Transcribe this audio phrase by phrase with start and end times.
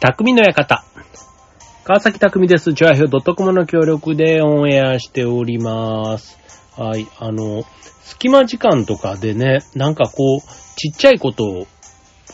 [0.00, 0.82] 匠の館。
[1.84, 2.72] 川崎匠です。
[2.72, 6.38] チュアヒョドットコムの協力でオンエアしております。
[6.74, 7.06] はい。
[7.18, 7.64] あの、
[8.02, 10.40] 隙間時間とかでね、なんかこう、
[10.76, 11.66] ちっちゃいこと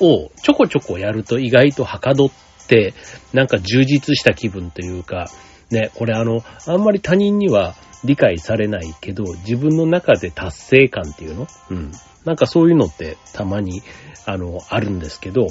[0.01, 2.31] をちょこちょこやると意外とはかどっ
[2.69, 2.95] て、
[3.33, 5.27] なんか充実した気分というか、
[5.73, 7.75] ね、これあの、あんまり他人には
[8.05, 11.49] 理解されないけど、自分の中で達成感っていうの？
[11.71, 11.91] うん。
[12.25, 13.83] なんかそういうのってたまに、
[14.25, 15.49] あの、あるんですけど、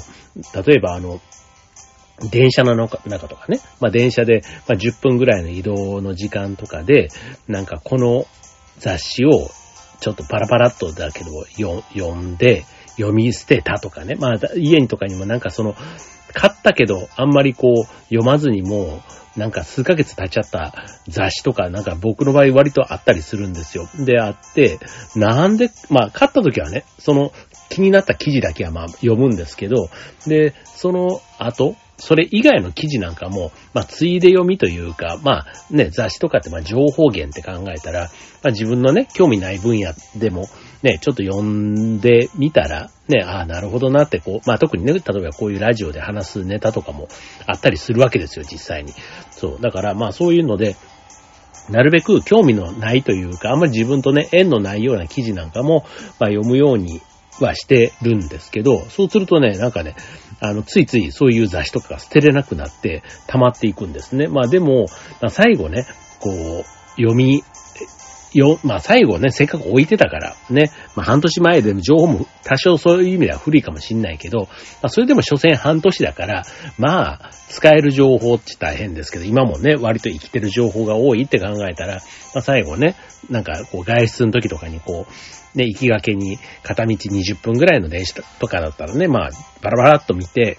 [0.54, 1.20] 例えばあの、
[2.30, 2.98] 電車の中
[3.28, 7.08] とかね、まあ電車で、ま、10分ぐらいの移動の時間とかで、
[7.46, 8.26] なんかこの
[8.78, 9.50] 雑誌を
[10.00, 11.44] ちょっとパラパラっとだけど
[11.94, 12.64] 読んで、
[12.96, 14.14] 読み捨てたとかね。
[14.14, 15.74] まあ家にとかにもなんかその、
[16.32, 19.02] 買ったけどあんまりこう読まずにも
[19.36, 20.72] う、なんか数ヶ月経っちゃった
[21.08, 23.86] 雑誌とか、なんか僕の場合割とあったりするんですよ。
[23.98, 24.78] で、あって、
[25.14, 27.32] なんで、まあ買った時はね、その
[27.68, 29.88] 気になった記事だけはまあ読むんですけど、
[30.26, 38.10] で、その後、それ以外の記事なんかも、まあ、ついで読みというか、まあ、ね、雑誌とかって、まあ、情報源って考えたら、
[38.42, 40.46] まあ、自分のね、興味ない分野でも、
[40.82, 47.08] ね、ちょっと読んでみたら、ね、ああ、なるほどなって、こう、まあ、特にね、例えばこういうラジオで話すネタとかも
[47.46, 48.92] あったりするわけですよ、実際に。
[49.30, 49.60] そう。
[49.62, 50.76] だから、まあ、そういうので、
[51.70, 55.86] なるべく興味のないというか、あんまり自分とね、縁のないような記事なんかも、
[56.20, 57.00] まあ、読むように
[57.40, 59.94] はしてるんですけど、そうするとね、なんかね、
[60.40, 64.28] あの、ついついそういう雑誌とかが捨てれなくなって溜まっていくんですね。
[64.28, 64.86] まあでも、
[65.20, 65.86] まあ、最後ね、
[66.20, 66.64] こう、
[66.96, 67.42] 読み、
[68.38, 74.46] よ、まあ最後ね、せっかく置いてたから、ね、まあ半年前でも情報も多少そういう意味では古いかもしんないけど、ま
[74.82, 76.44] あそれでも所詮半年だから、
[76.78, 81.94] まあ、使える情報って大変ですけど、今もね、割と生きてる情報が多いって考えたら、
[82.34, 82.96] まあ最後ね、
[83.30, 89.30] なんかこう外出の時とかにこう、ね、行きがけに片道20分ぐらいの電車とかだったらね、まあ、
[89.62, 90.58] バラバラっと見て、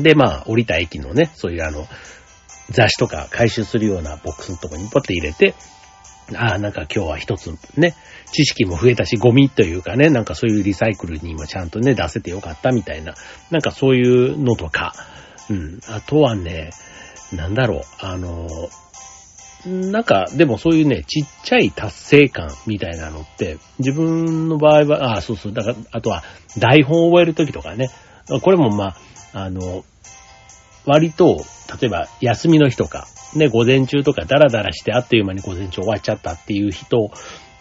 [0.00, 1.86] で、まあ、降りた駅のね、そういうあの、
[2.70, 5.54] 雑誌とか回収するようなボックスのとこにポッて入れて、
[6.34, 7.94] ああ、なんか今日は一つね、
[8.32, 13.14] 知識も増えたし、ゴミというかね、なんかそういうリサイクルにもちゃんとね、出せてよかったみたいな、
[13.50, 14.94] なんかそういうのとか、
[15.50, 16.70] うん、あとはね、
[17.32, 18.48] なんだろう、あの、
[19.66, 26.22] なんか、でもそういうね、ちっちゃい達成感みたいなのって、自分の場合は、ああ、そうそう、だから、あとは、
[26.58, 27.88] 台本を覚えるときとかね、
[28.42, 28.96] これもまあ、
[29.32, 29.84] あの、
[30.84, 31.44] 割と、
[31.80, 37.10] 例えば、休みの日とか、ね、午前中とかダラダラしてあっという間に午前中終わっちゃったっていう人、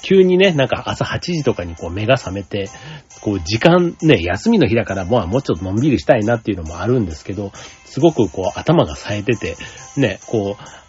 [0.03, 2.69] 急にね、なんか朝8時とかにこう目が覚めて、
[3.21, 7.51] こう時間ね、休みの日だからまあもうちょっとのんびりしたいなっていうのもあるんですけど、
[7.85, 9.55] すごくこう頭が冴えてて、
[9.97, 10.82] ね、こう、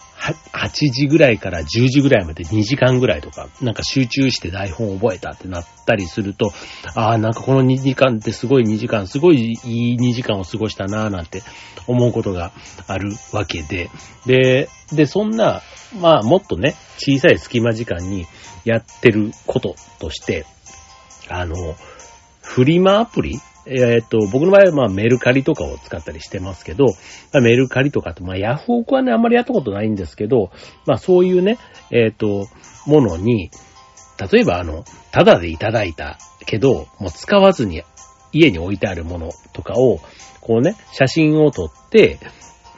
[0.53, 6.53] 8時ぐらいから10時ぐらいまで2時間ぐらいとか、なんか集中して台本を覚えたってなったりすると、
[6.95, 11.43] ああ、なんかこの2時間ってすごい2時間、すごいいい2時間を過ごしたなぁなんて
[11.87, 12.53] 思うことが
[12.87, 13.91] あるわけで、
[14.25, 15.61] で、で、そんな、
[16.01, 18.27] まあもっとね、小さい隙間時間に
[18.65, 20.47] やってることとして、
[21.29, 21.77] あの、
[22.41, 26.87] フリマアプリえっ、と、僕の場合はまあメルカリとかを使ったりしてますけど、
[27.33, 30.51] まあ、メルカリとかと、まあヤフオクはね、あんまりやったことないんですけど、
[30.87, 31.59] まあそういうね、
[31.91, 32.47] えっ、と、
[32.87, 33.51] ものに、
[34.33, 37.83] 例えばあの、ただでいただいたけど、もう使わずに
[38.33, 39.99] 家に置いてあるものとかを、
[40.41, 42.19] こうね、写真を撮って、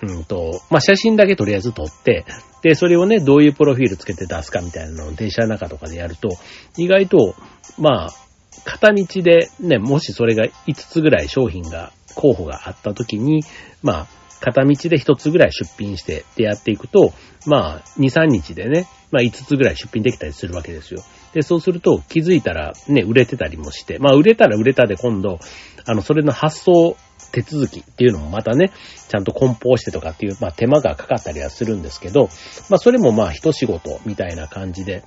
[0.03, 2.25] うんと、まあ写真だけとりあえず撮って、
[2.63, 6.31] で、それをね、どういうプロフィールつけて出すかみたいなのを電車の中とかでやると、
[6.77, 7.35] 意外と、
[7.79, 8.26] まあ、
[8.67, 13.45] 片道でね、もしそれが5つぐらい商品が、候補があった時に、
[13.83, 14.07] まあ、
[14.41, 17.13] 片道で1つぐらい出品してってやっていくと、
[17.47, 21.03] まあ、2、3日でね、まあ5つぐらい出品できたりするわけですよ。
[21.33, 25.39] で、そうすると気づいたらね、売れてたりもして、まあ売れたら売れたで今度、
[25.85, 26.97] あの、それの発送
[27.33, 28.73] 手続きっていうのもまたね、
[29.09, 32.29] ちゃんと梱包してとかっていう、まあ手間がかかったりはするんですけど、
[32.69, 35.05] まあそれもまあ一仕事みたいな感じで、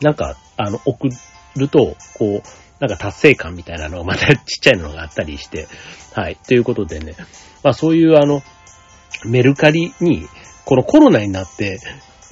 [0.00, 1.08] なんか、あの、送
[1.56, 2.42] ると、こう、
[2.80, 5.68] なんか達成感みたいなのがまたちっちゃいのがあったりして、
[6.14, 6.36] はい。
[6.36, 7.14] ということでね、
[7.62, 8.42] まあそういうあの、
[9.26, 10.26] メルカリに、
[10.64, 11.78] このコロナになって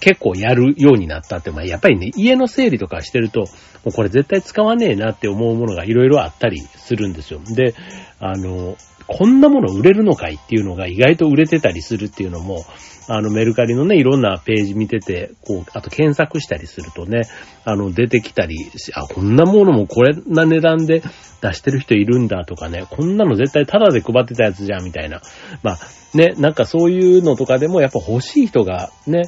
[0.00, 3.46] 結構やるようになったって、まあやっぱりね、家の整理とかしてると、も
[3.86, 7.40] うこれ絶対使わねえなって思うものがいろいろあったりするんですよ。
[7.44, 7.74] で、
[8.18, 8.76] あの、
[9.08, 12.64] こんなもの売れるのかいっていうのが意外と売れてたりするっていうのも、
[13.08, 17.22] あのメルカリのね、いろんなページ見てて、こう、あと検索したりするとね、
[17.64, 21.02] あの出てきたりし、あ、こんなものもこれな値段で
[21.40, 25.22] 出してる人いるんだとかね、こんなの絶対タダで配ってたやつじゃんみたいな。
[25.62, 25.78] まあ
[26.14, 29.22] ね、なんかそういうのとかでもやっぱ欲しい人がね、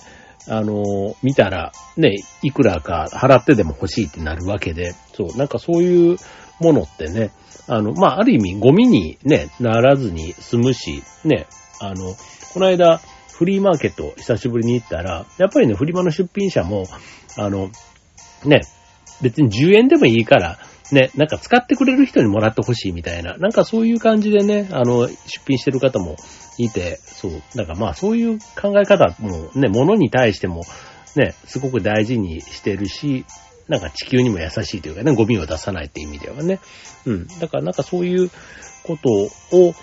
[0.47, 6.19] あの、見たら、ね、いくらか払ってでも欲しいってなるわけで、そう、なんかそういう
[6.61, 7.31] ものってね、
[7.67, 11.47] あの、まあ、ある意味ゴミにね、ならずに済むし、ね、
[11.81, 12.15] あの、
[12.53, 13.01] この間、
[13.33, 16.85] フリーマーケット久しぶりに行ったら、やっぱりね、フリマの出品者も、
[17.39, 17.71] あの、
[18.45, 18.61] ね、
[19.23, 20.59] 別に10円でもいいから、
[20.93, 25.17] ね、なんか使ってくれる人にもらってほしいみたいな、なんかそういう感じでね、あの、出
[25.47, 26.17] 品してる方も
[26.59, 30.63] いて、そう、だかまあそういう考え方もね、物に対しても
[31.17, 33.25] ね、すごく大事にしてるし、
[33.71, 36.59] なんか地球にも優しいというかね、ゴミを出さないって意味ではね。
[37.07, 37.27] うん。
[37.39, 38.29] だからなんかそういう
[38.83, 39.09] こと
[39.57, 39.75] を、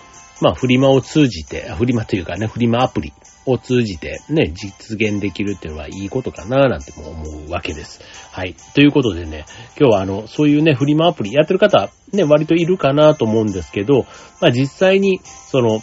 [0.42, 3.14] まあフリマを通じて、フリマというかね、フリマアプリ
[3.46, 8.02] を通じてね、実現できるっていうのはいいことかななんても思うわけです。
[8.30, 8.54] はい。
[8.74, 9.46] ということでね、
[9.80, 14.04] 今日はあの、そういうね、フリマアプリやってる方、ね、割といるかなと思うんですけど、
[14.42, 15.80] まあ実際に、その、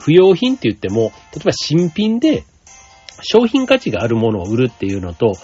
[0.00, 2.42] 不要品って言っても、例えば新品で
[3.22, 5.34] 商品価値があるものを売るっていうのと、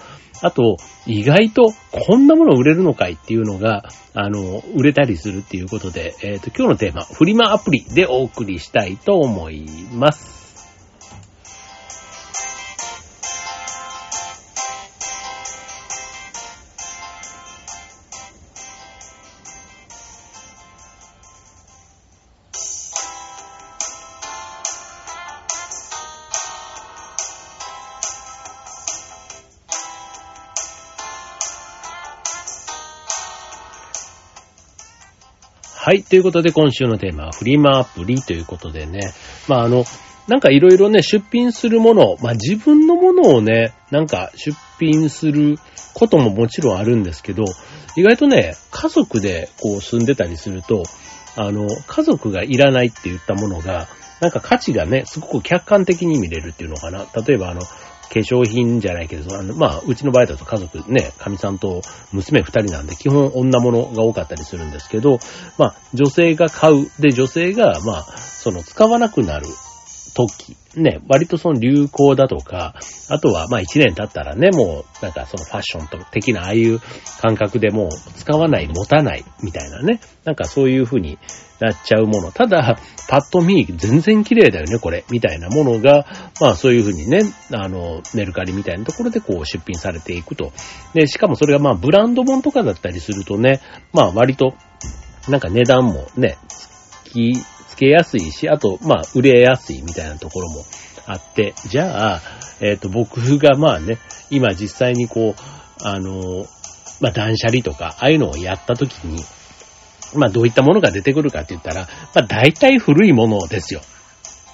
[0.42, 3.84] あと、意外とこんなもの売れるのかいっていうのが、
[4.14, 10.35] あの、売れたりするっていうことで、えっ、ー、と、今日のテーマ、フリマアプリでお送りしたいと思います。
[35.96, 39.00] いということで、今週のテーマはフリマアプリということでね。
[39.48, 39.84] まあ、あの、
[40.28, 45.58] なんかいろいろね、出品するもの、まあ自分のものをね、なんか出品する
[45.94, 47.44] ことももちろんあるんですけど、
[47.96, 50.82] 意外とね、家族でこう住んでたりすると、
[51.36, 53.86] あの、家族がいらないって言ったものが、
[54.20, 57.06] なんか価値がね、すごく客観的に見れるっていうのかな。
[57.26, 57.60] 例えばあの、
[58.08, 61.82] 化粧品じゃないけど、あの、まあ、うちの場合だと家族ね、神さんと
[62.12, 65.18] 娘二人なんで、基本女物が多かったりするんですけど、
[65.58, 66.90] まあ、女性が買う。
[67.00, 69.46] で、女性が、まあ、その、使わなくなる
[70.14, 72.74] 時、ね、割とその流行だとか、
[73.08, 76.80] あとはまあ一年経ったらね、もうなんかそのファッションと的なああいう
[77.20, 81.18] 感覚でもう使わない、持たないみたいなね、なんかそういう風に
[81.60, 82.30] なっちゃうもの。
[82.30, 82.78] ただ、
[83.08, 86.06] パッと見、全然綺麗だよね、これ、みたいなものが、
[86.40, 87.20] まあそういう風にね、
[87.52, 90.52] あの、メルカリみたいなところでこう出品されていくと。
[90.92, 93.60] で、しかもそれがまあブランド本とかだったりするとね、
[93.92, 94.54] まあ割と、
[95.28, 96.36] なんか値段もね、
[97.76, 100.64] つけやすいし、あと、まあ、売れやすいみたいなところも
[101.06, 102.20] あって、じゃあ、
[102.60, 103.98] えっ、ー、と、僕がまあね、
[104.30, 106.46] 今実際にこう、あの、
[107.00, 109.22] まあ、断捨離とか、ああいうのをやった時に、
[110.14, 111.82] まあ、どういったものが出てくるかって言ったら、
[112.14, 113.82] まあ、大体古いものですよ。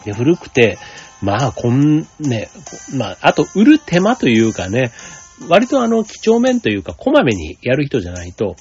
[0.04, 0.78] で、古くて、
[1.22, 2.48] まあ、こん、ね、
[2.96, 4.90] まあ、あと、売る手間というかね、
[5.48, 8.56] 割とあの、几帳面というか、こまめにやる人じゃないと、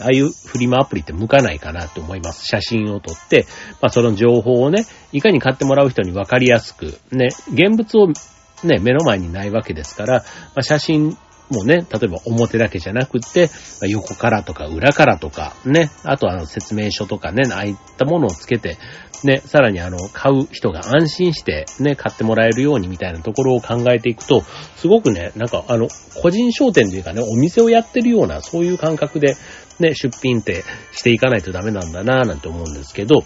[0.00, 2.46] ああいうフリマアプリって向かないかなと思います。
[2.46, 3.46] 写真を撮って、
[3.80, 10.24] まあその情報をね、いかに買ってもらう人に分かりやすく、ね、現物をね、目の前にないわけですから、ま
[10.56, 11.16] あ、写真
[11.50, 13.48] もね、例えば表だけじゃなくって、
[13.80, 18.78] まあ横からとか裏からとか、ね、あとあの説明書とかね、ああいったものをつけて、
[19.24, 24.42] ね、さらにあの、買う人が安心して、ね、買ってもらえるようにみたいなところを考えていくと、
[24.76, 25.88] すごくね、なんかあの、
[26.22, 29.36] 個人商店というかね、お店をやってるような、そういう感覚で、
[29.80, 33.24] ね、出品ってしていかないとダメなんだなぁなんて思うんですけど、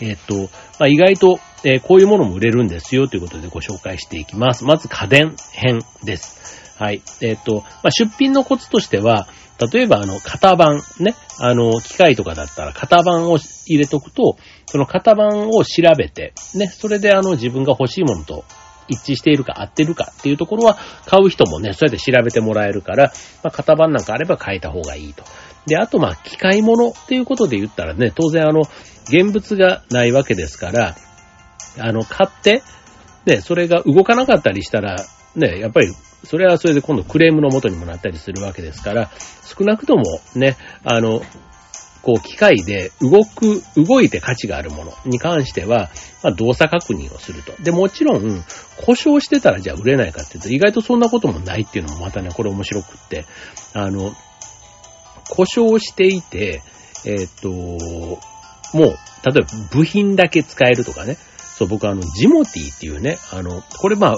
[0.00, 4.64] えっ、と、まあ、意外と、えー、こういうものも売れるんですよということでご紹介していきます。
[4.64, 6.74] まず家電編です。
[6.78, 7.00] はい。
[7.22, 9.26] えっ、と、まあ、出品のコツとしては、
[9.72, 18.44] 例えば、あの、型番、ね、あの、機械とかだったら型番を入れとくと、その型番を調べて、ね、それであの、自分が欲しいものと
[18.88, 25.24] 一致しているか合ってるかっていうところは、買う人もね、そうやって調べてもらえるから、まあ、型番なんかあれば変えた方がいいと。
[25.66, 28.62] で、あと、まあ、機械物っていうことで言ったらね、当然あの、
[29.08, 30.96] 現物がないわけですから、
[31.78, 32.62] あの、買って、
[33.24, 34.96] ね、それが動かなかったりしたら、
[35.34, 35.92] ね、やっぱり
[36.24, 39.10] それはそれで今度クレームの元にもなったりするわけですから、
[39.44, 40.02] 少なくとも
[40.34, 41.22] ね、あの、
[42.02, 45.90] こう機械で動く、動いて価値があるものに関しては、
[46.22, 47.52] まあ、動作確認をすると。
[47.62, 48.44] で、もちろん、
[48.84, 53.26] 故障してたらじゃあ売れないかっていうと、意外とそんなこともないっていうのもまたね、これ面白くって、
[53.72, 54.14] あの、
[55.28, 56.62] 故障していて、
[57.04, 58.18] えっ、と、も
[58.74, 64.16] う、例えば部品だけ使えるとかね、そう、僕はあの、ジモティっていうね、あの、これまあ、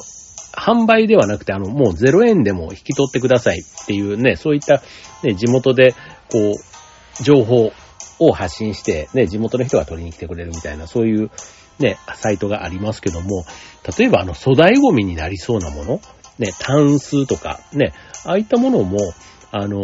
[0.52, 4.82] 販売ではなくて、あの、もう0円でも引き取ってくださいっていうね、そういった、
[5.22, 5.94] ね、地元で、
[6.30, 7.72] こう、情報
[8.18, 11.30] を発信して、ね、地元の人が取りに来てくれるみたいな、そういう、
[11.78, 13.44] ね、サイトがありますけども、
[13.98, 16.00] 例えばあの、粗大ゴミになりそうなもの、
[16.38, 17.92] ね、タンスとか、ね、
[18.24, 18.98] ああいったものも、
[19.52, 19.80] あの、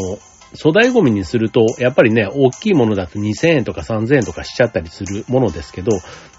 [0.55, 5.91] 粗大ゴミにすると、やっぱりね、大きいものだと2000円とか3000円とかしちゃったりするものですけど、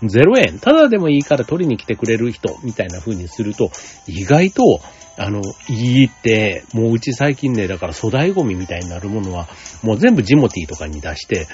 [0.01, 3.71] 0円、ただでもいいから取りに来てくれる人、みたいな風にすると、
[4.07, 4.79] 意外と、
[5.17, 9.47] あの、いいって、もううち最近ね、だから粗大ゴミみたいになるものは、
[9.83, 11.47] もう全部ジモティーとかに出して、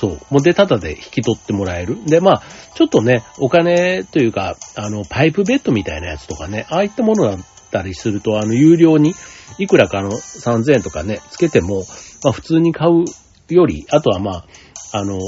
[0.00, 0.18] そう。
[0.30, 1.98] もうで、ただで引き取ってもらえる。
[2.06, 2.42] で、まあ、
[2.74, 7.38] ちょっとね、お金というか、あの、パイプベッドみたいなやつとかね、ああいったものだっ
[7.70, 9.14] たりすると、あの、有料に、
[9.58, 11.84] いくらかの3000円とかね、つけても、
[12.22, 13.04] まあ、普通に買う
[13.52, 14.46] より、あとはまあ、
[14.92, 15.18] あの、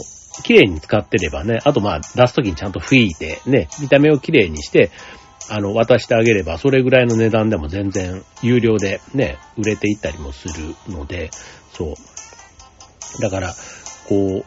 [0.44, 4.90] 綺麗に使ってればね、あとまあ、出すときにちゃんと拭いて、ね、見た目を綺麗にして、
[5.50, 11.30] あの、渡してあげれば、それぐらいの値段でも全然有料でね、売れていったりもするので、
[11.72, 11.94] そう。
[13.20, 13.54] だから、
[14.08, 14.44] こ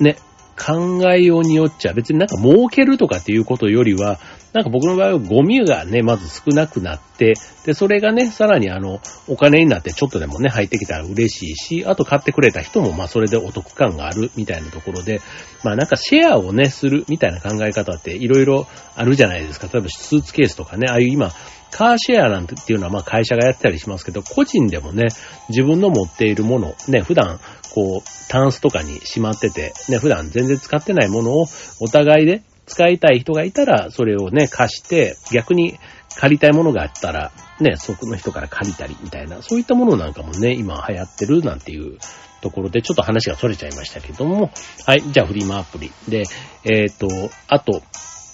[0.00, 0.16] う、ね、
[0.58, 4.18] 考えようによっちゃ、別になんか儲けるとかっていうことよりは、
[4.52, 15.22] なんか僕の場合はゴミがね、まず少なくなって、で、それがね、さらにあの、お金になってちょっとでもね、入ってきたら嬉しいし、あと買ってくれた人もまあそれでお得感があるみたいなところで、
[15.64, 19.68] まあなんかシェアをね、するみたいな考え方っていろいろあるじゃないですか。
[19.72, 21.30] 例えばスーツケースとかね、ああいう今、
[21.70, 25.06] カーシェアなんてっていうのはまあ会社がやってたりしますけど、個人でもね、
[25.48, 27.40] 自分の持っているもの、ね、普段
[27.72, 31.46] こう、タンスとかにしまってて、ね、普段全然使ってないものを
[31.80, 32.42] お互いで
[32.72, 35.78] 使いたい人がいたら、それをね、貸して、逆に
[36.16, 41.98] 借りたいものがあったら、ね、そこの人から借りたりみたいな、そういったものなんかもね、今流行ってるなんていう
[42.40, 44.50] ところで、ちょっと話が逸れちゃいましたけども、
[44.86, 45.92] はい、じゃあフリマアプリ。
[46.08, 46.24] で、
[46.64, 47.08] えっ、ー、と、
[47.48, 47.82] あと、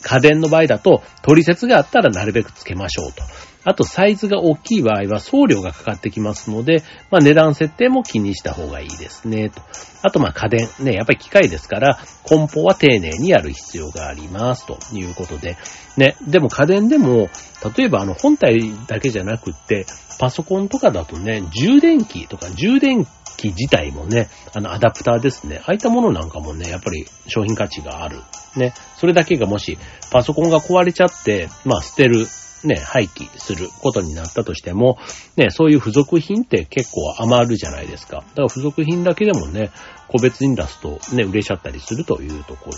[0.03, 3.23] 家電の場合だと、取説があったらなるべくつけましょうと。
[3.69, 9.61] あと、サイズが大きい場合は送料がかかってきますので、まあ値段設定も気にした方がいいですね、と。
[10.01, 10.69] あと、まあ家電。
[10.81, 15.59] ね、やっぱり機械ですから、梱包は丁寧にやる必要があります、ということで。
[15.99, 17.29] ね、でも家電でも、
[17.77, 19.85] 例えばあの本体だけじゃなくって、
[20.19, 23.05] パソコンとかだとね、充電器とか充電
[23.37, 25.61] 器自体もね、あのアダプターですね。
[25.67, 28.23] ああいったものなんかもね、やっぱり商品価値がある。
[28.57, 29.77] ね、それだけがもし
[30.11, 32.27] パソコンが壊れちゃって、まあ捨てる
[32.65, 34.99] ね、廃棄することになったとしても、
[35.37, 38.19] ね、そういう付属品って結構余るじゃないですか。
[38.19, 39.71] だから付属品だけでもね、
[40.09, 42.73] 個別に出すとね、売れちゃったりするというところ。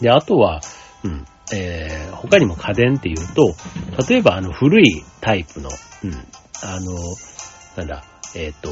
[0.00, 0.60] で、あとは、
[1.04, 3.54] うん、えー、他にも家電っていうと、
[4.08, 5.68] 例えばあの古いタイプの、
[6.04, 6.12] うん、
[6.62, 6.94] あの、
[7.76, 8.70] なんだ、えっ、ー、と、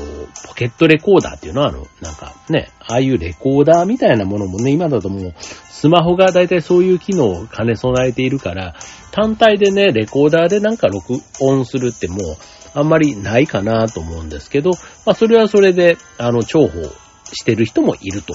[0.48, 5.34] ポケットレコーダーっていうのはあの、なんかね、ああいうレコーダーみたいなものもね、今だともう、
[5.68, 8.74] スマホがだいたいそういう機能を兼ね備えているから、
[9.10, 12.18] 単体でね、レコーダーでなんか録音するってもう、
[12.74, 14.70] あんまりないかなと思うんですけど、
[15.04, 16.88] まあそれはそれで、あの、重宝
[17.32, 18.34] してる人もいると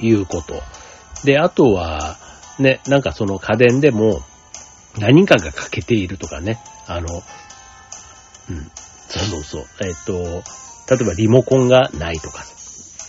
[0.00, 0.54] いうこと。
[1.24, 2.16] で、あとは、
[2.58, 4.22] ね、なんかその家電でも、
[4.98, 7.22] 何かが欠けているとかね、あの、
[8.50, 8.70] うん、
[9.10, 9.64] そうそうそう。
[9.82, 10.42] えっ、と、
[10.94, 12.44] 例えばリモコンがないとか、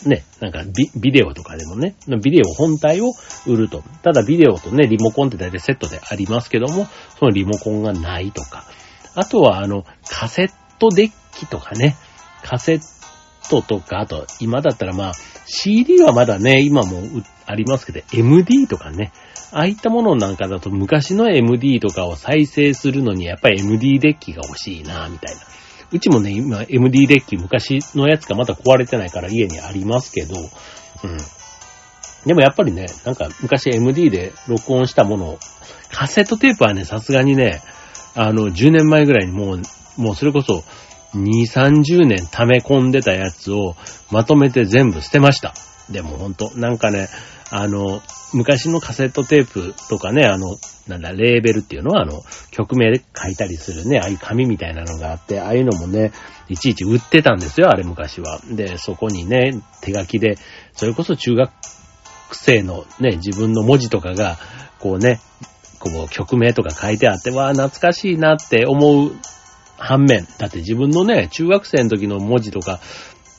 [0.05, 3.11] ね、なんかビビデオとかでもね、ビデオ本体を
[3.45, 3.83] 売ると。
[4.01, 6.87] ただビデオとね、リモコンって大体セットでありますけども、
[7.19, 8.65] そのリモコンがないとか。
[9.13, 11.95] あとはあの、カセットデッキとかね、
[12.43, 12.81] カセッ
[13.49, 15.13] トとか、あと今だったらまあ、
[15.45, 17.01] CD はまだね、今も
[17.45, 19.11] ありますけど、MD とかね、
[19.51, 25.41] ああいったものなんかだと昔の MD とかを再生するのにやっぱり MD デッキが欲しいな、みたいな。
[25.91, 31.17] うちもね、今 MD デッキ昔のやつがまだ壊れてないから家にありますけど、うん。
[32.25, 35.39] でもやっぱりね、なんか昔 MD で録音したものを、
[35.91, 37.61] カセットテープはね、さすがにね、
[38.15, 39.61] あの、10年前ぐらいにもう、
[39.97, 40.63] もうそれこそ、
[41.15, 43.75] 2、30年溜め込んでたやつを
[44.11, 45.53] まとめて全部捨てました。
[45.89, 47.09] でもほんと、なんかね、
[47.51, 48.01] あの、
[48.33, 50.55] 昔のカセットテープとかね、あの、
[50.87, 56.13] なんだ、レーベルっていうのは、あの、曲名で書いたりするね、ああいう紙みたいなのがあって、ああいうのもね、
[56.47, 58.39] いちいち売ってたんですよ、あれ昔は。
[58.49, 60.37] で、そこにね、手書きで、
[60.73, 61.51] それこそ中学
[62.31, 64.37] 生のね、自分の文字とかが、
[64.79, 65.19] こうね、
[65.79, 69.11] こう曲名とか書いてあって、わあ、懐かしいなって思う
[69.77, 72.79] 反面、だって自分のね、中学生の時の文字とか、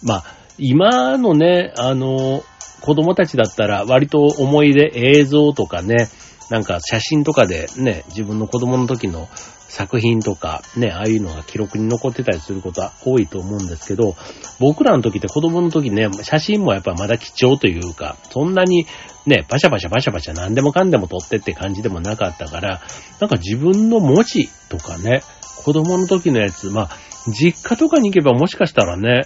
[0.02, 0.24] まあ、
[0.58, 2.44] 今のね、あの、
[2.82, 6.08] 子供たちだったら割と思い出映像とかね、
[6.50, 9.28] なんか写真とかでね、自分の子供の時の
[9.68, 14.16] 作品とかね、ああいうのが記録に残ってたりすることは多いと思うんですけど、
[14.60, 18.86] 僕らの時って子供の時ね、写真もやっぱまだ貴重というか、そんなに
[19.24, 22.82] ね、バシャバシャバシャバシャ何でもかんでも撮ってって感じでもなかったから、
[23.18, 25.22] なんか自分の文字とかね、
[25.64, 26.90] 子供の時のやつ、まあ、
[27.28, 29.22] 実家とかに行けばもしかしたらね、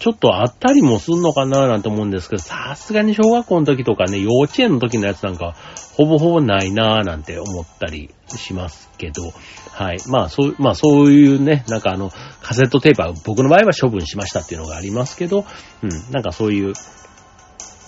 [0.00, 5.54] ちょっとあったりもすんのかななんて思うんですけど、さすがに小学校の時とかね、幼稚園の時のやつなんか、
[5.94, 9.30] ほぼほぼないなぁなんて思ったりしますけど、
[9.70, 9.98] はい。
[10.08, 15.44] まあそう、まあそういうね、なんかあの、カセットテープは僕の場合は処分しましたっていうのがありますけど、
[15.82, 16.72] うん、なんかそういう、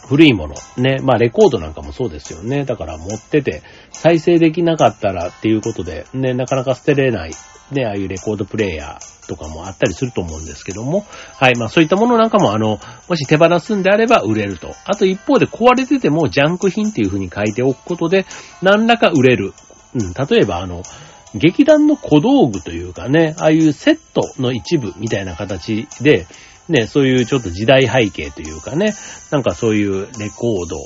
[0.06, 0.54] 古いもの。
[0.76, 0.99] ね。
[1.02, 2.64] まあレコードなんかもそうですよね。
[2.64, 7.32] だから持ってて、再生できなかったらっていうことで、ね、なかなか捨てれない
[7.73, 11.04] ね、ああいうレコードプレイヤーとかもあったりすると思うんですけども、
[11.37, 12.78] はい、まあそういったものなんかもあの、
[13.09, 14.75] もし手放すんであれば売れると。
[14.85, 18.26] あと一方で壊れててもジャンク品っていう風に書いておくことで、
[18.62, 19.54] 何らか売れる。
[19.94, 20.82] うん、例えばあの、
[21.35, 26.26] 劇団の小道具というかね、ああいうセットの一部みたいな形で、
[26.69, 28.95] ね、そういうちょっと時代背景というかね、
[29.31, 30.78] なんかそういうレコード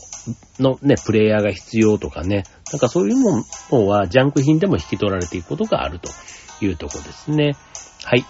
[0.59, 6.11] のね、プレイヤーが必要とかね、なんかそういうものはジャンク品でも引き取られていくことがあると
[6.64, 7.56] いうとこですね。
[8.04, 8.25] はい。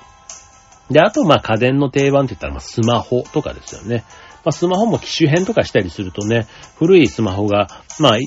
[0.90, 4.04] で、あと、ま、家電の定番って言ったら、ま、スマホとかですよね。
[4.44, 6.46] まあ、スマホも機種変とかしたりするとね、
[6.78, 7.66] 古いスマホが、
[7.98, 8.18] まあ、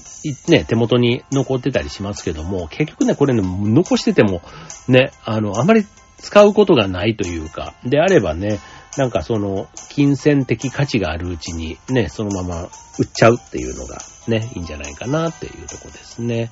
[0.49, 4.41] ね、手元に残ってたりしますけども、結局ね、これね、残してても、
[4.89, 5.85] ね、あの、あまり
[6.17, 8.59] 使うことがないというか、であればね、
[8.97, 12.69] なんかその、金銭的価値があるうちに、ね、そのまま
[12.99, 16.49] 売っちゃうっていうのが、ね、いいんじゃないかなっていうとこですね。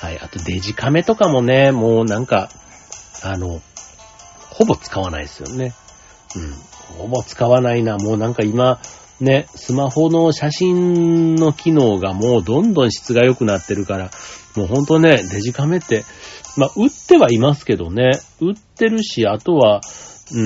[0.00, 0.18] はい。
[0.18, 2.48] あとデジカメとかもね、もうなんか、
[3.22, 3.60] あの、
[4.50, 5.74] ほぼ使わないですよね。
[6.36, 6.52] うん。
[6.98, 7.98] ほぼ使わないな。
[7.98, 8.80] もうなんか今、
[9.20, 14.10] ね、スマホの写真の機能がもうどんどん質が良くなってるから、
[14.56, 16.04] もうほんとね、デジカメって、
[16.56, 19.80] まあ、売ってはいますけどね、売ってるし、あとは、
[20.32, 20.40] うー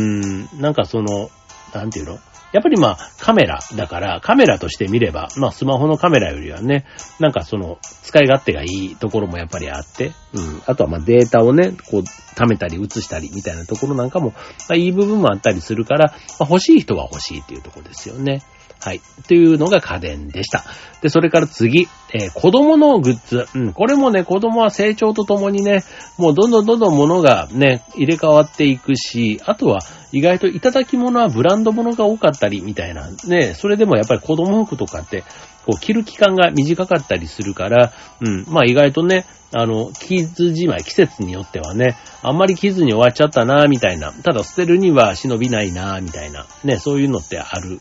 [0.56, 1.30] ん、なんかその、
[1.74, 2.18] なんていうの？
[2.52, 6.86] やっぱりまあカメラだから、カメラとして見れば、まあスマホのカメラよりはね、
[7.18, 10.62] なんかその使い勝手がいいところもやっぱりあって、うん。
[10.66, 12.02] あとはまあデータをね、こう
[12.36, 18.42] 貯めたり映したりみたいなところなんかも、まあいい部分もあったりするから、まあ欲しい人は欲しいっていうところですよね。
[18.84, 19.00] はい。
[19.26, 20.62] というのが家電でした。
[21.00, 23.46] で、それから次、えー、子供のグッズ。
[23.54, 25.82] うん、これもね、子供は成長とともにね、
[26.18, 29.78] もうどんどんどんどん物がね、入れ替わっていくし、あとは
[30.12, 33.08] 意外といただき物はブランド物が多かったりみたいな。
[33.26, 35.24] ね、それでもやっぱり子供服とかって、
[35.64, 39.24] こう着る期間が短かったりするから、うん、まあ意外とね、
[39.56, 44.12] あの、傷じまい、季節によってはね、あんまり着ずに終わっちゃったな、みたいな。
[44.12, 46.44] ただ捨てるには忍びないな、みたいな。
[46.64, 47.80] ね、そういうのってある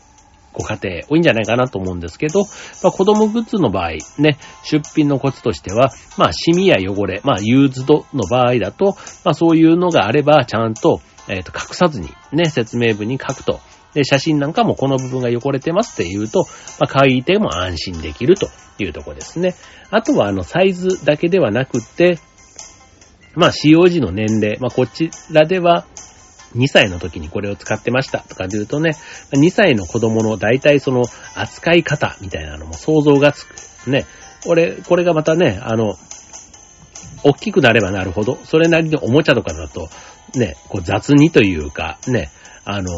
[0.54, 2.44] ご家庭多いんじゃないかなと思うんですけど、
[2.82, 13.60] まあ、子供グッズの場合、ね、出品のコツとしては、まあ、シミや汚れ、まあ、ユーズドの場合だと、まあ、そういうのがあれば、ちゃんと、えっ、ー、と、隠さずに、ね、説明文に書くと。
[13.94, 16.46] で、写真なんかもこの部分が汚れてますって言うと、
[16.80, 19.54] まあ、買い手も安心できるというとこですね。
[19.90, 22.18] あとは、あの、サイズだけではなくて、
[23.34, 25.86] まあ、使用時の年齢、まあ、こちらでは、
[26.56, 28.90] 2歳の時にこれを使ってましたとかで言うとね、
[29.32, 31.02] 2歳の子供の大体その
[31.34, 33.54] 扱い方みたいなのも想像がつく。
[33.90, 34.06] ね。
[34.46, 35.96] 俺、これがまたね、あの、
[37.22, 39.88] 大きくなればなるほど、それなりのおもちゃとかだと、
[40.34, 42.30] ね、こう雑にというか、ね、
[42.64, 42.90] あの、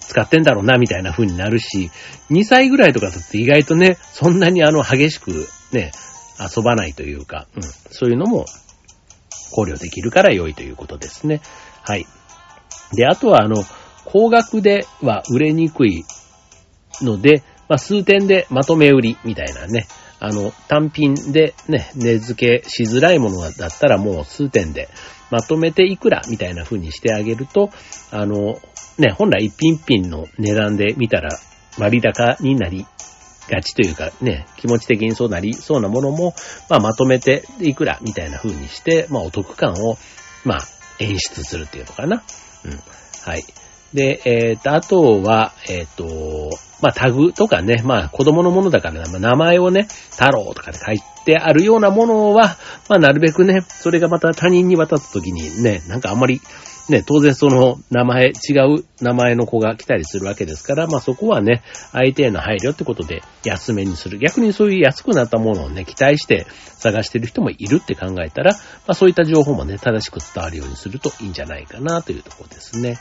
[0.00, 1.90] 使ってんだろうな、みたいな風になるし、
[2.30, 5.92] 2歳ぐらいとかだって意外とね、そんなにあの、激しくね、
[6.38, 8.44] 遊ばないというか、うん、そういうのも
[9.52, 11.40] 考慮できるから良いということですね。
[11.82, 12.06] はい。
[12.94, 13.56] で、あとはあの、
[14.04, 16.04] 高額では売れにくい
[17.02, 19.86] ので、まあ、数点でまとめ売りみたいなね、
[20.20, 24.88] あの、単品でね、値付けしづらいものだったらもう数点で
[25.30, 27.70] まとめていくらみたいな風にしてあげると、
[28.10, 28.60] あの、
[28.98, 31.30] ね、本来一品一品の値段で見たら
[31.78, 32.86] 割高になり
[33.50, 36.34] がちというかね、気持ち的にそうなりそうなものも、
[36.70, 39.98] まあ、まとめていくらみたいな風にして、まあ、お得感を、
[40.44, 40.60] まあ、
[41.00, 42.22] 演出するっていうのかな。
[42.64, 42.80] うん。
[43.24, 43.44] はい。
[43.92, 46.50] で、えっ、ー、と、あとは、えっ、ー、と、
[46.82, 52.56] まあ、タグとかね、まあ、子供のものだから、まあ、名前をね、太郎とかで書いてあるようなものは、
[52.88, 56.40] まあ、なるべくね、それがまた他人に渡った時にね、なんかあんまり、
[56.88, 64.18] ね、当然その名前、違う名前の子が来たりするわけですから、まあそこはね、相手への配慮ってことで安めにする。
[64.18, 72.98] 逆にそういう安くなったものをね、期待して探してる人もいるって考えたら、まあそういった情報もね、正しく伝わるようにするといいんじゃないかなというところですね。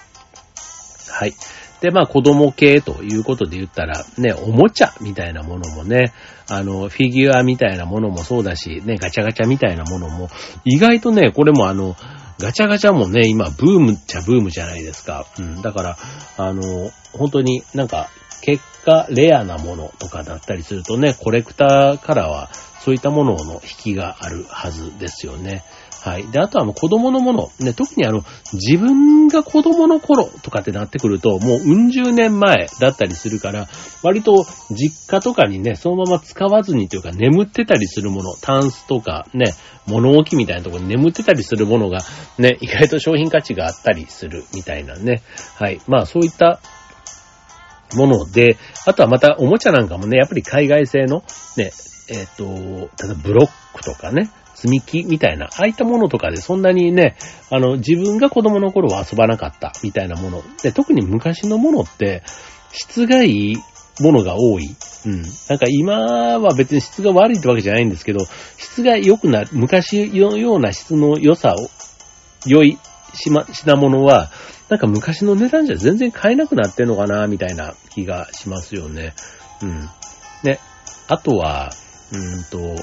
[1.09, 1.33] はい。
[1.81, 6.13] で、まあ子供系ということで言ったら、ね、おもちゃみたいなものもね、
[6.47, 10.29] あの、フィギュアみたいなものもそうだし、ね、ガチャガチャみたいなものも、
[10.63, 11.97] 意外とね、これもあの、
[12.39, 15.25] ガチャガチャもね、今、ブームっちゃブームじゃないですか。
[15.39, 15.61] うん。
[15.61, 15.97] だから、
[16.37, 18.09] あの、本当になんか、
[18.41, 22.49] 結果、レアなものとかだったりするとね、コレクターからは、
[22.81, 25.63] そういったものの引きがあるはずですよね。
[26.03, 26.27] はい。
[26.27, 27.49] で、あとはもう子供のもの。
[27.61, 33.69] ね、特にあの、自分が子供の頃とかってなってくると、もううん十年前だったりするから、
[34.03, 39.53] 割と実家とかにね、そのまま使わずにというか眠ってたりするもの、タンスとかね、
[39.87, 41.99] 物置みたいなところに眠ってたりするものが
[42.37, 45.21] ね、意外と商品価値があったりするみたいなね。
[45.55, 45.79] はい。
[45.87, 46.59] まあそういった
[47.95, 51.23] もので、あとはまたおもちゃなんかもね、やっぱり海外製の
[51.55, 51.71] ね、
[52.09, 52.43] えっ、ー、と、
[53.05, 57.15] 例えばブロックとかね、積み木みたいな、ああいったものとかでそんなにね、
[57.49, 60.43] あの、自分が子供の頃は遊ばなかったみたいなもの。
[60.61, 62.23] で、特に昔のものって、
[62.71, 63.57] 質がいい
[63.99, 64.75] ものが多い。
[65.05, 65.21] うん。
[65.49, 68.19] なんか今は別に質が悪いってわけじゃないんですけど、
[68.57, 71.69] 質が良くなる、昔のような質の良さを、
[72.45, 72.77] 良い
[73.13, 74.31] 品物は、
[74.69, 79.13] なんか昔の値段じゃ全然買えなくなってんのかな、みたいな気がしますよね。
[79.61, 79.89] うん。
[80.43, 80.59] ね。
[81.07, 81.71] あとは、
[82.11, 82.75] うんと、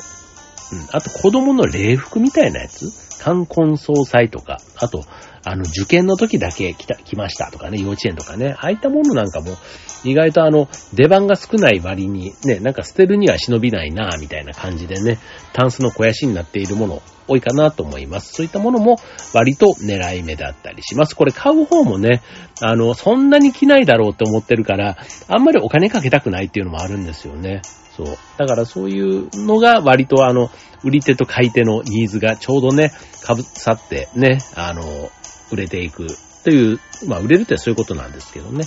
[0.72, 2.90] うん、あと子供の礼服みたいなやつ？
[3.20, 5.04] 冠婚葬祭とか、あと、
[5.44, 9.56] あの、受験の時だけ来た、来ましたとかね、幼稚園とかね、ああいったものなんかも、
[10.04, 15.18] 意外とあの、出番が少ない割に、ね、なんか捨てるには忍びないなみたいな感じでね、
[15.52, 18.32] タンスの肥やしになっているもの、多いかなと思います。
[18.32, 18.96] そういったものも
[19.34, 21.14] 割と狙い目だったりします。
[21.14, 22.22] これ買う方もね、
[22.60, 24.96] あの、そんなに着ないだろうって思ってるから、
[25.28, 27.62] あんまりお金かけたくないっていうのもあるんですよね。
[28.04, 28.18] そう。
[28.38, 30.50] だからそういうのが割とあの、
[30.82, 35.10] 売り手と買い手のニーズがちょうどね、かぶさってね、あの、
[35.52, 36.06] 売れていく
[36.44, 38.64] という、まあ売れるってそういうことなんですけどね。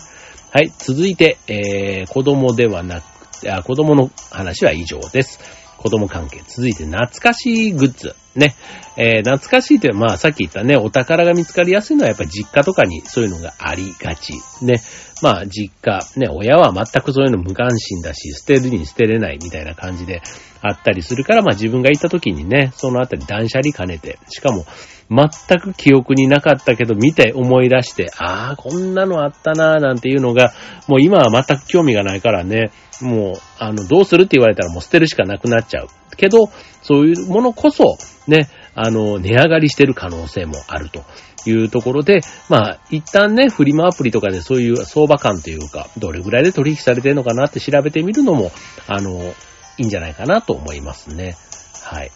[0.52, 5.40] はい、続いて、えー、子供ではなくて、あ、子供の話は以上です。
[5.78, 6.44] 子供関係。
[6.48, 8.16] 続いて懐かしいグッズ。
[8.36, 8.56] ね。
[8.96, 14.34] えー、懐かしいって、まあさっき言ったね、お宝が見つかりやすいのはやっぱり実家とかにそういうのがありがち。
[14.62, 14.82] ね。
[15.22, 20.22] まあ実家、ね、親は全くそういうの無関心だし、捨てるに捨てれないみたいな感じで
[20.62, 24.66] あったりするから、まあ自分が行った時にね、そのあたり断捨離兼ねて、しかも
[25.10, 30.54] 全く記憶になかったけど見て思い出して、ああ、こんなのあったなーなんていうのが、
[30.88, 35.88] もう今は全く興味がないからね、もう、あの、どうするって言われたらもう捨てるしかなくなっちゃう。
[36.16, 36.50] けど、
[36.82, 41.04] そういうものこそ、ね、あの、値上がりしてる可能性もあると
[41.46, 48.52] いうところで、まあ、一旦ね、フリマアプリとかでそういう相場感というか、どれぐらいで取引されてるのかなって調べてみるのも、
[48.88, 49.34] あの、
[49.78, 51.36] いいんじゃないかなと思いますね。
[51.84, 52.12] はい。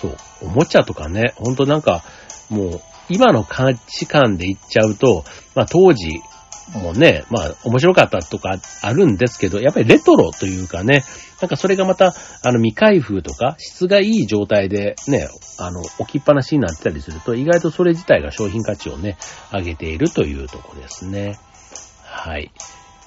[0.00, 0.16] そう。
[0.42, 2.04] おもちゃとかね、ほんとなんか、
[2.50, 6.20] もう、今の価値観で言っちゃうと、まあ当時、
[6.74, 11.02] もね、まあ面白かったとかあるんですけど、やっぱりレトロというかね、
[11.40, 15.28] なんかそれがまた、あの未開封とか質がいい状態でね、
[15.58, 19.16] あの置きっぱなしになってたりすると、意外とそれ自体が商品価値をね、
[19.52, 21.38] 上げているというとこですね。
[22.04, 22.50] はい。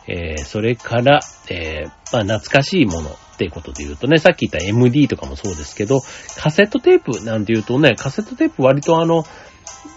[0.08, 1.20] えー、それから、
[1.50, 6.02] えー、まあ懐かしいものっていうことで言うとね、さっき言った MD とかもそうですけど、
[6.38, 9.26] カセットテープなんて言うとね、カセットテープ割とあの、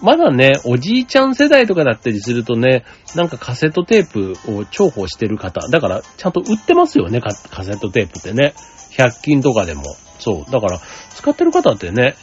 [0.02, 2.84] まだね、おじいちゃん世代とかだったりするとね、
[3.14, 8.54] なんかカセットテープを重宝してる方、だからちゃんと売ってますよね、カセットテープってね。
[8.90, 9.82] 100均とかでも。
[10.18, 10.50] そう。
[10.50, 10.80] だから、
[11.14, 12.14] 使ってる方ってね、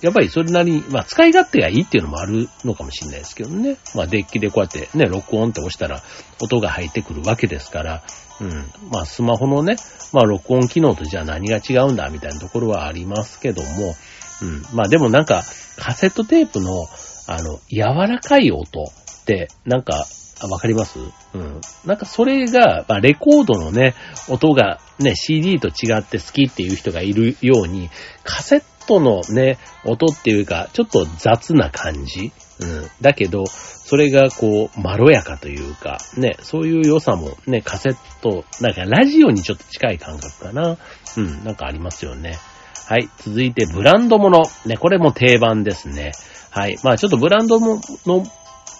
[0.00, 3.76] やっぱりそれなりに、まあ使い勝手がいいっていうのもあるのかもしれないですけどね。
[3.94, 6.02] まあデッキでこうやってね、録音って押したら
[6.42, 8.02] 音が入ってくるわけですから、
[8.40, 8.70] うん。
[8.90, 9.76] まあスマホのね、
[10.12, 13.94] まあ録音機能とじゃあ何が違うんだみたいなところはありますけども、
[14.42, 14.62] うん。
[14.72, 15.44] まあでもなんか、
[15.80, 16.86] カセットテープの、
[17.26, 20.06] あの、柔らかい音って、なんか、
[20.48, 20.98] わかります？
[21.34, 21.60] うん。
[21.84, 23.94] なんかそれが、まあ、レコードのね、
[24.28, 27.90] 音がね、CD と違って好きっていう人がいるように、
[28.24, 32.88] カセットのね、音っていうか、ちょっと雑な感じうん。
[33.02, 40.78] だけど、それがこう、まろやかというか、ね、そういう良さもね、カセット、なんかラジオにちょっと近い感覚かな。
[41.18, 42.38] うん、なんかありますよね。
[42.90, 43.08] はい。
[43.18, 44.42] 続いて、ブランドもの。
[44.66, 46.10] ね、これも定番ですね。
[46.50, 46.76] はい。
[46.82, 48.26] まあちょっとブランドもの、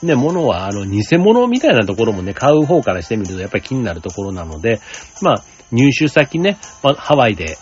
[0.02, 4.80] ね、ものは、あの、偽物みたいなところもね、買う方からしてみるとやっぱり気になるところなので、
[5.22, 7.56] まあ、入手先ね、まあ、ハワイで、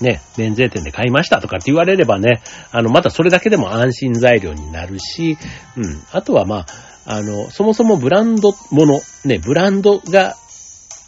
[0.00, 5.38] ね、免税店で買いましたとかって言われればね、あの、またそれだけでも安心材料になるし、
[5.76, 6.02] うん。
[6.10, 6.66] あとはまあ、
[7.04, 10.34] あの、そもそもブランドもの、ね、ブランドが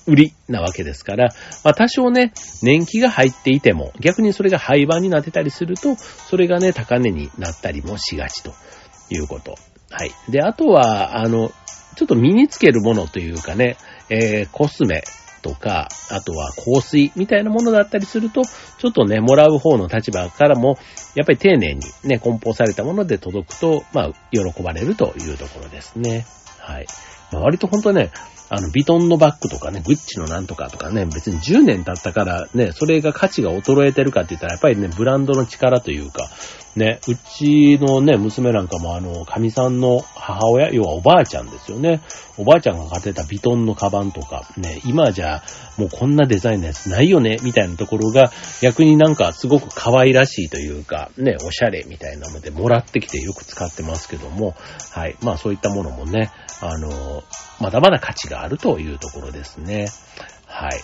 [0.07, 1.29] 売りなわけですから、
[1.65, 8.53] まあ多少ね、年季が入っていても、逆にそれが廃盤になってたりすると、それがね、高値になったりもしがちと
[9.11, 9.57] いうこと。
[9.91, 10.11] はい。
[10.31, 11.53] で、あとは、あの、
[11.97, 13.77] ちょっと身につけるものというかね、
[14.09, 15.05] えー、コスメ
[15.43, 20.79] とか、あとは香水みたいなものだったりすると、ちょっとね、もらう方の立場からも、
[21.15, 26.25] やっぱり丁寧にね、梱包されたもので届くと、まあ、喜ばれるというところですね。
[26.59, 26.87] はい。
[27.33, 28.11] まあ、割と本当ね、
[28.55, 36.29] あの、ビトンのバッグとかね、グッチのなんとかとかね、別に10年経ったからね、それが価値が衰えてるかって言ったら、やっぱりね、ブランドの力というか、
[36.75, 42.01] ね、うちのね、娘なんかもあの、神さんの母親、要はおばあちゃんですよね。
[42.39, 45.43] おばあちゃんが買ってたビトンのカバンとか、ね、今じゃ
[45.77, 48.33] もうこんなデザインのやつないよね、みたいなところが
[48.63, 54.55] 逆になんかすごく可愛らしいというか、ね、おしゃれみたいなのでもらってきてよく使ってますけども、
[54.93, 55.17] はい。
[55.21, 56.31] まあそういったものもね、
[56.63, 57.23] あの、
[57.61, 59.89] まだまだ価値があるというところですね。
[60.47, 60.81] はい。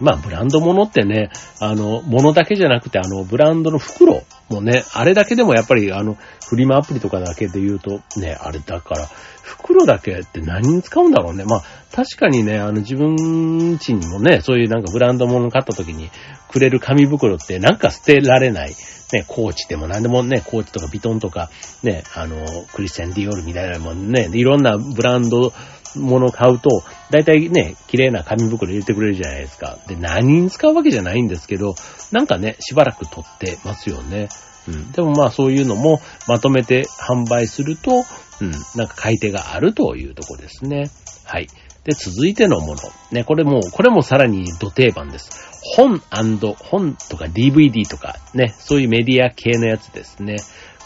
[0.00, 6.16] まあ、ブランド物ってね、あの、物だけじゃなくて、あの、ブランドの袋もうね、あれだけでもやっぱり、あの、
[6.48, 9.08] フリマアプリとかだけで言うと、ね、あれだから、
[9.42, 11.44] 袋だけって何に使うんだろうね。
[11.44, 16.10] まあ、確かにね、あの、自分ちにもね、そういうなんかブランド物買った時に
[16.48, 18.74] くれる紙袋ってなんか捨てられない。
[19.12, 21.50] ね、コーチでも何でもね、コーチとかビトンとか、
[21.82, 25.52] ね、あの、クリステン・ディオールみたいなもんね、いろんなブランド
[25.96, 29.78] もの買うと、だいたいね、綺麗な紙袋入れてくれるじゃないですか。
[29.86, 31.74] で、何に使うわけじゃないんですけど、
[32.10, 34.28] なんかね、しばらく取ってますよね。
[34.68, 34.92] うん。
[34.92, 38.04] でもまあそういうのもまとめて販売すると、
[38.40, 40.90] うん、なんか買い手があるというとこですね。
[41.24, 41.46] はい。
[41.84, 42.76] で、続いてのもの。
[43.10, 45.30] ね、これも、これもさらに土定番です。
[45.76, 50.36] 本本とか DVD とかね、そういうメディア系のやつですね。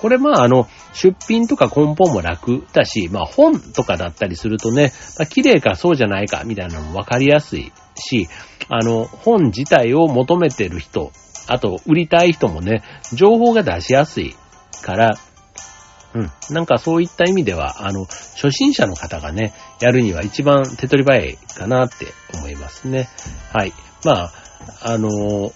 [0.00, 8.28] これまああの、出品とか梱包も楽だし、まあ本とかだったりするとね、まあ綺麗かそうじゃないかみたいなのもわかりやすいし、
[8.68, 11.12] あの、本自体を求めてる人、
[11.48, 12.82] あと売りたい人もね、
[13.14, 14.35] 情報が出しやすい
[14.82, 15.18] から、
[16.14, 16.30] うん。
[16.50, 23.09] なんかそういった意味では、あの、初心者の方がね、やるには一番手取り早いかなって思いますね。
[23.52, 23.72] はい。
[24.04, 24.32] まあ、
[24.82, 25.52] あの、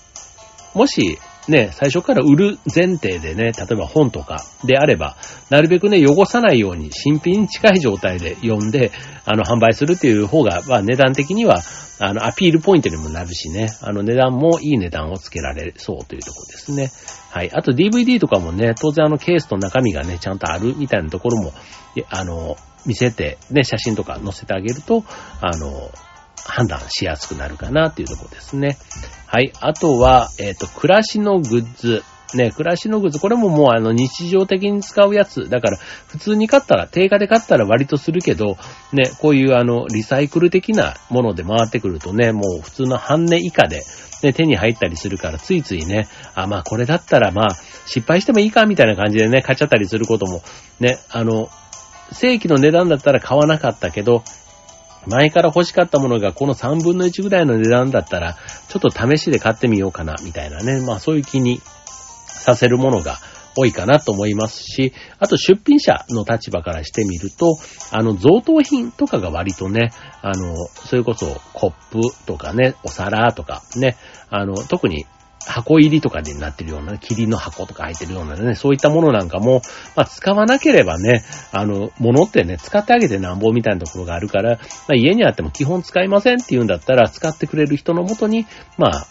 [0.75, 1.19] もし、
[1.51, 5.17] ね、最初から売る前提でね、例えば本とかであれば、
[5.51, 8.93] なるべくね、汚さないように新品に近い状態で読んで、
[9.25, 11.61] あの、販売するっていう方が、まあ、値段的には、
[11.99, 16.91] あの、アピールポイントにもなるしね、あの、値段もいい値段をつけられそうというところですね。
[17.31, 17.51] はい。
[17.53, 21.53] あと DVD とかもね、当然あの、ケースと中身がね、ちゃんとあるみたいなところも、
[22.09, 25.05] あの、見せて、ね、写真とか載せてあげると、
[25.41, 25.91] あの、
[26.47, 28.77] 判断しやすくなるかなっていうところですね。
[29.27, 29.53] はい。
[29.61, 32.03] あとは、えっ、ー、と、暮らしのグッズ。
[32.33, 35.49] ね、暮らしのグッズ、これももうあの日常的に使うやつ。
[35.49, 38.57] だから、普通に買ったら、定価で買ったら割とするけど、
[38.93, 43.83] ね、こういうあの、リサイクル的なもので回ってくるとね、もう普通の半値以下で、
[44.23, 47.49] ね、手に入ったりするから、ついついね、あ、まあこれだったらまあ、
[47.87, 50.43] 失敗してもいいか、みたいな感じでね、買っちゃったりすることも、
[50.79, 51.49] ね、あの、
[52.13, 54.25] 正規の値段だったら買わなかったけど、
[55.07, 58.37] 前から欲しかったものがこの3分の1ぐらいの値段だったら、
[58.69, 60.81] ちょっと試しで買ってみようかな、みたいなね。
[60.81, 61.61] まあそういう気に
[62.27, 63.19] させるものが
[63.57, 67.57] 多いかなと思いますし、あと出品者の立場からしてみると、
[67.91, 69.91] あの贈答品とかが割とね、
[70.23, 73.97] あの、それこそコップとかね、お皿とかね、
[74.29, 75.07] あの、特に
[75.47, 79.63] 箱入りとかになってるような、霧の箱とか入ってるようなね、そういったものなんかも、
[79.97, 84.59] まあ、使わなければね、あの、物ってね、使ってあげてなんぼみたいなところがあるから、ま
[84.91, 89.07] あ、家にあっても基本使いませんって言うんだったら、使ってくれる人のもとに、まあ、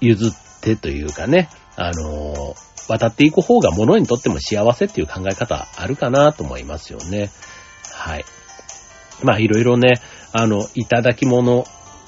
[0.00, 2.54] 譲ってというかね、あの
[2.88, 7.30] 渡っていく方が物にとっても幸せっていう考え方あるかなと思いますよね。
[7.92, 8.24] はい。
[9.22, 9.94] まあ、いろいろね、
[10.32, 11.64] あの、いただき物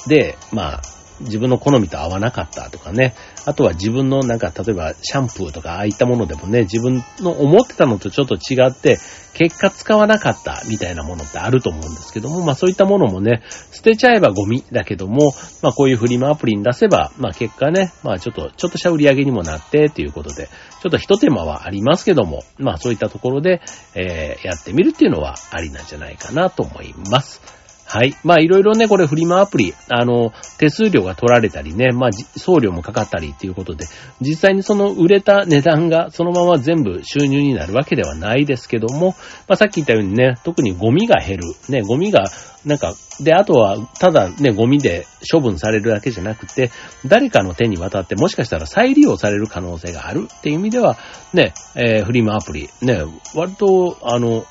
[0.06, 0.82] で、まあ、
[1.20, 3.14] 自分の好みと合わなかったとかね。
[3.46, 8.98] あとは自分のなんか、例えばシャンプーとかああいったものでもね、自分の思ってたのとちょっと違って、
[9.34, 23.60] 結果使わなかったみたいなものってあると思うんですけども、まあそういったものもね、捨てちゃえばゴミだけども、まあこういうフリマアプリに出せば、まあ結果ね、まあちょっと、ちょっとした売り上げにもなってということで、ちょっと一手間はありますけども、まあそういったところで、
[23.94, 27.63] えー、やってみるっていうのはありなんじゃないかなと思います。
[27.94, 28.16] はい。
[28.24, 33.86] まあいろいろね、これフリマアプリ、あの、手数料が取られたりね、まあ送料もかかったりっていうことで、
[34.20, 39.14] 実際にその売れた値段がそのまま全部収入になるわけではないですけども、
[39.46, 41.44] まあさっき言ったようにね、特にゴミが減る。
[41.68, 42.24] ね、ゴミが、
[42.66, 46.72] なんか、で、あとは、ただね、ゴミで処分されるだけじゃなくて、
[47.06, 50.98] 誰かの手に渡ってもしかしたら再利用される可能性があるっていう意味では、
[51.32, 53.04] ね、えー、フリマアプリ、ね、
[53.36, 54.44] 割と、あの、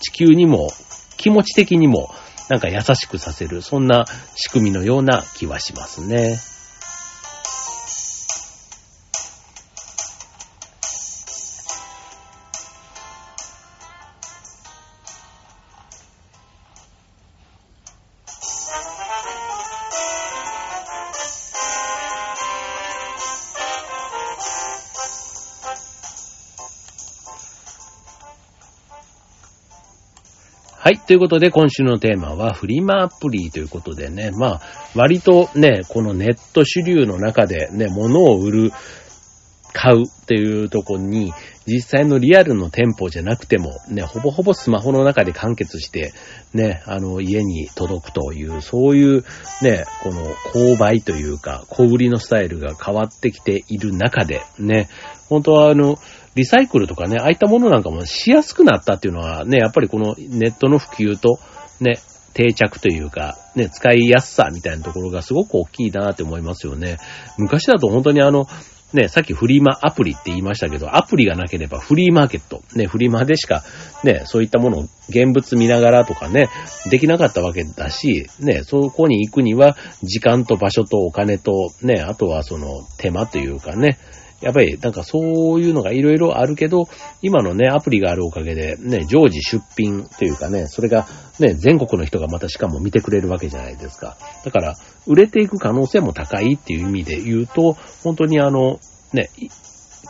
[0.00, 0.68] 地球にも、
[1.16, 2.14] 気持ち的にも、
[2.48, 4.04] なんか優しくさせる、そんな
[4.34, 6.38] 仕組みのような気はしますね。
[30.84, 30.98] はい。
[30.98, 34.60] ということで、今週のテーマは、フリマアプリということでね、まあ、
[34.94, 38.70] 割とね、このネット主流の中でね、物を売る
[39.72, 41.32] 買うっていうとこに、
[41.66, 46.12] 実際のリアルの店舗じゃなくても、ね、ほぼほぼスマホの中で完結して、
[46.52, 49.24] ね、あの、家に届くという、そういう、
[49.62, 54.90] ね、この、購買というか、小売りのスタイルが変わってきている中で、ね、
[55.28, 55.98] 本当はあの、
[56.34, 61.38] リサイクルとかね、ああいったものなんかもしやすくなったっていうのはね、やっぱりこのネットの普及と、
[61.80, 62.00] ね、
[62.34, 66.98] 定着というか、ね、使いやすさみたいなところがすごく大きいなって思いますよね。
[67.38, 68.46] 昔だと本当にあの、
[68.92, 73.64] ね、さっきフリーマアプリって言いましたけど、アプリがなければフリーマーケット、ね、フリーマでしか、
[74.04, 76.48] ね、そういったものを現物見ながらとかね、
[76.90, 83.98] できなかったわけだし、ね、そこに行くには、時間と場所とお金と、ね、あとはその手間というかね、
[84.44, 86.86] やっぱりなんかそういうのがいろいろあるけど、
[87.22, 91.06] 今のね、アプリがあるおかげで、ね、常時出品というかね、それが
[91.38, 94.18] ね、全国の人がまたしかも見てくれるわけじゃないですか。
[94.44, 94.76] だから、
[95.06, 98.80] 売れていく可能性も高いっていう意味で言うと、本当にあの、
[99.14, 99.30] ね、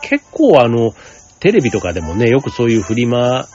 [0.01, 0.93] 結構あの、
[1.39, 3.47] テレビとかでもね、よくそういうフリマ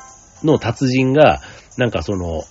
[0.43, 1.43] の達人が、
[1.77, 2.43] なんかその、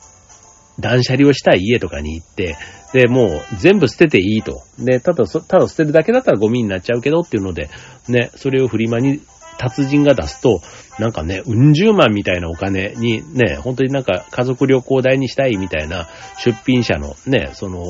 [0.79, 2.55] 断捨離をしたい家とかに行って、
[2.93, 4.63] で、もう全部捨てていいと。
[4.79, 7.69] で、ただ、ただ捨てるだけだったらゴミになっちゃうけどっていうので、
[8.07, 9.21] ね、それをフリマに
[9.59, 10.61] 達人が出すと、
[10.97, 16.07] なんかね、うん十万みたいなお金にね、本当になんか家族旅行代にしたいみたいな
[16.43, 17.83] 出品者のね、その、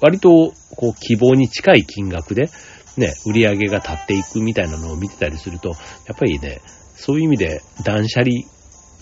[0.00, 2.48] 割とこう希望に近い金額で、
[2.96, 5.74] ね、売り上げが立っていくみたいなのを見てたりすると、や
[6.14, 6.60] っぱりね、
[6.94, 8.44] そういう意味で断捨離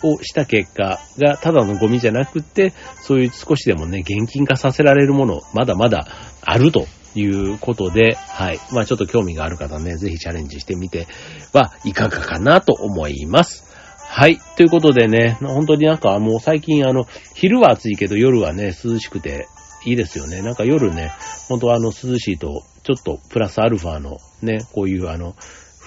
[0.02, 6.06] をした結果がただのゴミじゃなくって、そういう少しでもね、現金化させられるもの、まだまだ
[6.42, 8.58] あるということで、はい。
[8.72, 11.06] まあちょっと興味がある方ね、ぜひチャレンジしてみて
[11.52, 13.70] はいかがかなと思います。
[14.08, 14.38] はい。
[14.56, 19.46] ということでね、本当になんかもう最近あの、昼は暑いけど夜はね、涼しくて
[19.84, 20.42] いいですよね。
[20.42, 21.12] なんか夜ね、
[21.48, 25.34] 本当はあの涼しいと、ちょっとプラスアルファのね、こういうあの、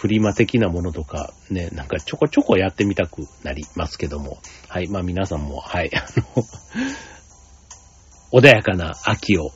[0.05, 4.37] フリマ的なものとかね、なんかちょこちょこやってみたくなりますけども。
[4.69, 4.87] はい。
[4.87, 5.89] まあ皆さんも、はい。
[5.95, 6.43] あの、
[8.39, 9.49] 穏やかな秋を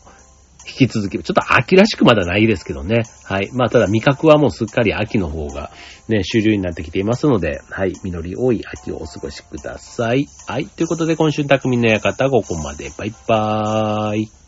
[0.66, 3.04] 引き続き、ちょっと秋らしくまだないですけどね。
[3.26, 3.52] はい。
[3.54, 5.70] まあただ味覚はもうすっかり秋の方が
[6.08, 7.94] ね、主流になってきていますので、はい。
[8.04, 10.26] 実り多い秋をお過ごしください。
[10.48, 10.66] はい。
[10.66, 12.90] ということで今週匠の館ここまで。
[12.98, 14.38] バイバーイ。